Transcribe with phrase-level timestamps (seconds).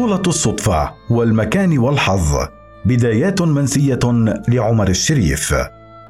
[0.00, 2.36] بطولة الصدفة والمكان والحظ
[2.84, 3.98] بدايات منسية
[4.48, 5.54] لعمر الشريف.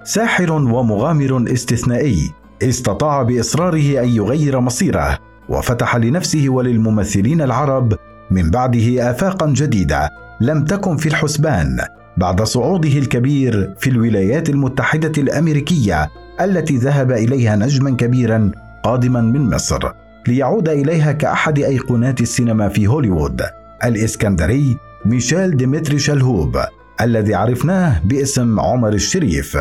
[0.04, 2.30] ساحر ومغامر استثنائي
[2.62, 5.18] استطاع بإصراره أن يغير مصيره
[5.48, 7.94] وفتح لنفسه وللممثلين العرب
[8.30, 10.10] من بعده افاقا جديدة
[10.40, 11.78] لم تكن في الحسبان
[12.16, 16.10] بعد صعوده الكبير في الولايات المتحدة الأمريكية
[16.40, 18.50] التي ذهب إليها نجما كبيرا
[18.82, 19.92] قادما من مصر
[20.28, 23.59] ليعود إليها كأحد أيقونات السينما في هوليوود.
[23.84, 26.56] الإسكندري ميشيل ديمتري شلهوب
[27.00, 29.58] الذي عرفناه باسم عمر الشريف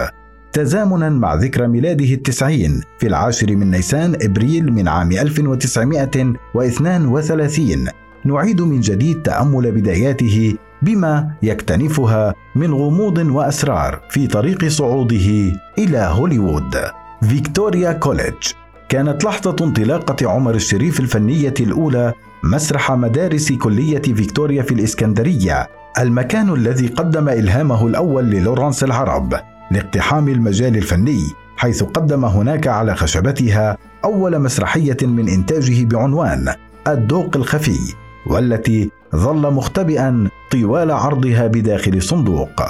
[0.54, 7.88] تزامنا مع ذكرى ميلاده التسعين في العاشر من نيسان إبريل من عام 1932
[8.26, 16.76] نعيد من جديد تأمل بداياته بما يكتنفها من غموض وأسرار في طريق صعوده إلى هوليوود.
[17.22, 18.48] فيكتوريا كوليدج.
[18.90, 25.68] كانت لحظة انطلاقة عمر الشريف الفنية الأولى مسرح مدارس كلية فيكتوريا في الإسكندرية
[26.00, 29.40] المكان الذي قدم إلهامه الأول للورانس العرب
[29.72, 31.20] لاقتحام المجال الفني
[31.58, 36.54] حيث قدم هناك على خشبتها أول مسرحية من إنتاجه بعنوان
[36.88, 37.80] الدوق الخفي
[38.28, 42.64] والتي ظل مختبئا طوال عرضها بداخل صندوق.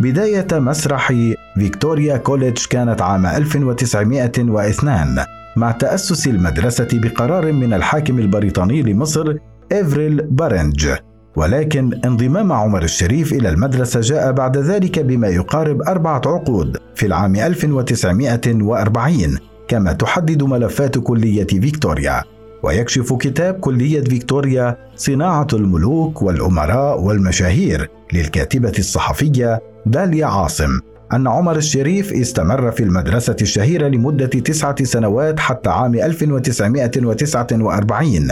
[0.00, 1.12] بداية مسرح
[1.58, 5.24] فيكتوريا كوليدج كانت عام 1902
[5.56, 9.34] مع تأسس المدرسة بقرار من الحاكم البريطاني لمصر
[9.72, 10.88] إفلين بارنج
[11.36, 17.36] ولكن انضمام عمر الشريف إلى المدرسة جاء بعد ذلك بما يقارب أربعة عقود في العام
[17.36, 22.22] 1940 كما تحدد ملفات كلية فيكتوريا.
[22.62, 30.80] ويكشف كتاب كلية فيكتوريا صناعة الملوك والأمراء والمشاهير للكاتبة الصحفية داليا عاصم.
[31.12, 38.28] أن عمر الشريف استمر في المدرسة الشهيرة لمدة تسعة سنوات حتى عام 1949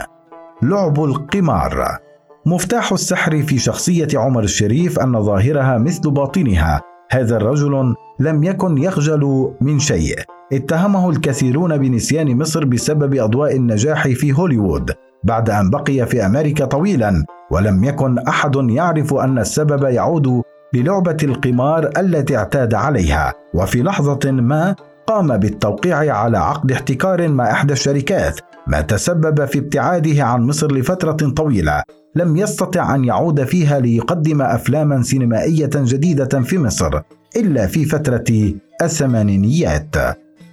[0.64, 1.98] لعب القمار.
[2.46, 6.82] مفتاح السحر في شخصية عمر الشريف أن ظاهرها مثل باطنها.
[7.12, 10.16] هذا الرجل لم يكن يخجل من شيء.
[10.54, 14.92] اتهمه الكثيرون بنسيان مصر بسبب أضواء النجاح في هوليوود.
[15.24, 20.42] بعد أن بقي في أمريكا طويلا ولم يكن أحد يعرف أن السبب يعود
[20.74, 23.34] للعبة القمار التي اعتاد عليها.
[23.54, 24.76] وفي لحظة ما
[25.08, 31.30] قام بالتوقيع على عقد احتكار مع إحدى الشركات ما تسبب في ابتعاده عن مصر لفترة
[31.30, 31.84] طويلة.
[32.16, 37.02] لم يستطع أن يعود فيها ليقدم أفلاما سينمائية جديدة في مصر
[37.36, 39.96] إلا في فترة الثمانينيات.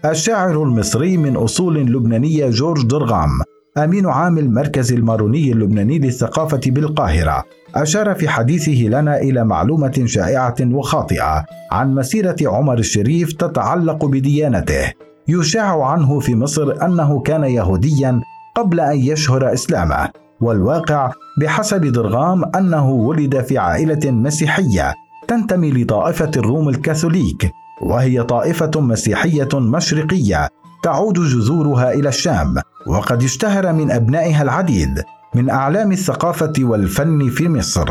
[0.05, 3.31] الشاعر المصري من أصول لبنانية جورج درغام
[3.79, 7.45] أمين عام المركز الماروني اللبناني للثقافة بالقاهرة
[7.75, 14.93] أشار في حديثه لنا إلى معلومة شائعة وخاطئة عن مسيرة عمر الشريف تتعلق بديانته.
[15.29, 18.21] يشاع عنه في مصر أنه كان يهوديا
[18.57, 20.09] قبل أن يشهر إسلامه
[20.41, 24.95] والواقع بحسب درغام أنه ولد في عائلة مسيحية
[25.29, 27.51] تنتمي لطائفة الروم الكاثوليك
[27.83, 30.49] وهي طائفة مسيحية مشرقية
[30.83, 32.55] تعود جذورها إلى الشام.
[32.87, 35.03] وقد اشتهر من أبنائها العديد
[35.35, 37.89] من أعلام الثقافة والفن في مصر.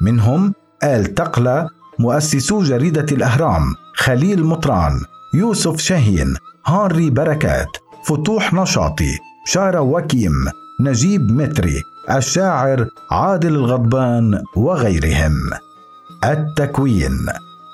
[0.00, 0.54] منهم
[0.84, 1.68] آل تقلة
[1.98, 5.00] مؤسسو جريدة الأهرام خليل مطران
[5.34, 6.34] يوسف شاهين
[6.66, 7.68] هانري بركات
[8.04, 10.32] فتوح نشاطي شارة وكيم
[10.80, 15.50] نجيب متري الشاعر عادل الغضبان وغيرهم.
[16.24, 17.26] التكوين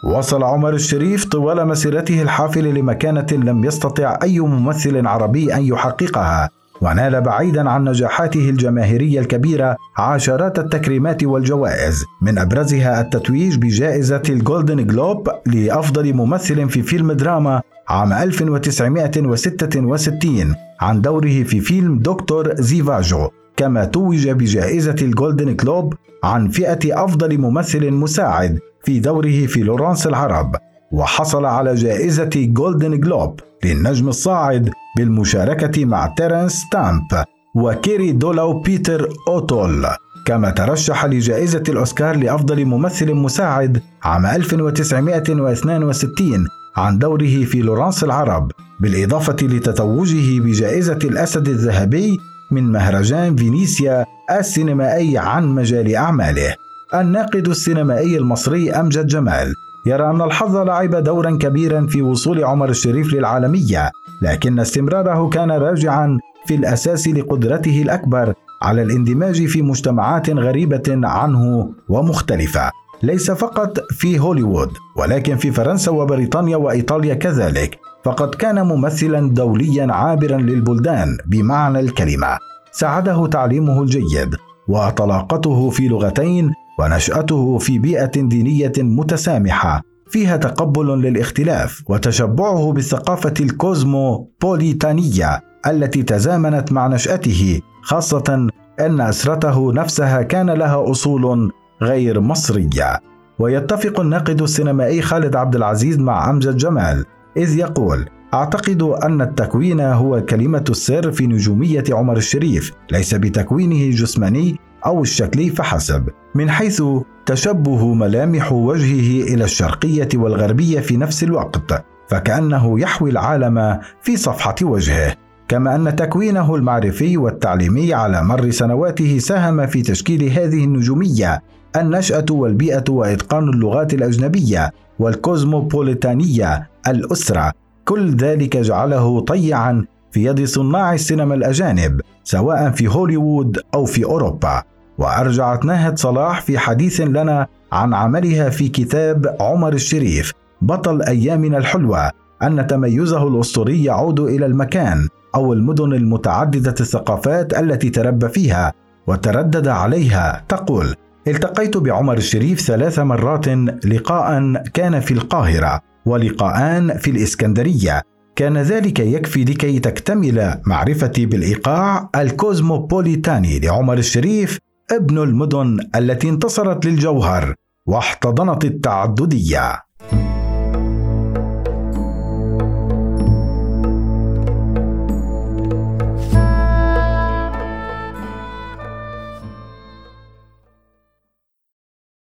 [0.03, 6.51] وصل عمر الشريف طوال مسيرته الحافله لمكانة لم يستطع أي ممثل عربي أن يحققها
[6.81, 15.29] ونال بعيدا عن نجاحاته الجماهيرية الكبيرة عشرات التكريمات والجوائز من أبرزها التتويج بجائزة الجولدن جلوب
[15.47, 24.29] لأفضل ممثل في فيلم دراما عام 1966 عن دوره في فيلم دكتور زيفاجو كما توج
[24.29, 25.94] بجائزة الجولدن جلوب
[26.25, 30.56] عن فئة أفضل ممثل مساعد في دوره في لورانس العرب
[30.93, 37.25] وحصل على جائزة جولدن جلوب للنجم الصاعد بالمشاركة مع تيرنس ستامب
[37.55, 39.87] وكير دوليا وبيتر أوتول.
[40.26, 46.46] كما ترشح لجائزة الأوسكار لأفضل ممثل مساعد عام 1962
[46.76, 52.19] عن دوره في لورانس العرب بالإضافة لتتويجه بجائزة الأسد الذهبي
[52.50, 56.55] من مهرجان فينيسيا السينمائي عن مجمل أعماله.
[56.94, 59.55] الناقد السينمائي المصري أمجد جمال.
[59.87, 63.91] يرى أن الحظ لعب دورا كبيرا في وصول عمر الشريف للعالمية
[64.23, 72.71] لكن استمراره كان راجعا في الأساس لقدرته الأكبر على الاندماج في مجتمعات غريبة عنه ومختلفة.
[73.03, 80.37] ليس فقط في هوليوود ولكن في فرنسا وبريطانيا وإيطاليا كذلك فقد كان ممثلا دوليا عابرا
[80.37, 82.39] للبلدان بمعنى الكلمة.
[82.73, 84.35] ساعده تعليمه الجيد
[84.69, 96.02] وطلاقته في لغتين ونشأته في بيئة دينية متسامحة فيها تقبل للاختلاف وتشبعه بالثقافة الكوزموبوليتانية التي
[96.02, 98.49] تزامنت مع نشأته خاصة
[98.81, 101.52] أن أسرته نفسها كان لها أصول
[101.82, 103.00] غير مصرية.
[103.38, 107.05] ويتفق الناقد السينمائي خالد عبد العزيز مع أمجد جمال
[107.37, 114.56] إذ يقول أعتقد أن التكوين هو كلمة السر في نجومية عمر الشريف ليس بتكوينه الجسماني
[114.87, 116.82] أو الشكلي فحسب من حيث
[117.26, 125.17] تشبه ملامح وجهه إلى الشرقية والغربية في نفس الوقت فكأنه يحوي العالم في صفحة وجهه.
[125.49, 131.43] كما أن تكوينه المعرفي والتعليمي على مر سنواته ساهم في تشكيل هذه النجومية
[131.76, 137.52] النشأة والبيئة وإتقان اللغات الأجنبية والكوزموبوليتانية الأسرة.
[137.84, 144.62] كل ذلك جعله طيعا في يد صناع السينما الأجانب سواء في هوليوود أو في أوروبا.
[144.99, 152.11] وأرجعت ناهد صلاح في حديث لنا عن عملها في كتاب عمر الشريف بطل أيامنا الحلوة
[152.43, 158.72] أن تميزه الأسطوري يعود إلى المكان أو المدن المتعددة الثقافات التي تربى فيها
[159.06, 160.94] وتردد عليها تقول
[161.27, 163.49] التقيت بعمر الشريف ثلاث مرات
[163.87, 168.03] لقاء كان في القاهرة ولقاءان في الإسكندرية.
[168.37, 174.58] كان ذلك يكفي لكي تكتمل معرفتي بالإيقاع الكوزموبوليتاني لعمر الشريف
[174.93, 177.55] ابن المدن التي انتصرت للجوهر
[177.87, 179.79] واحتضنت التعددية.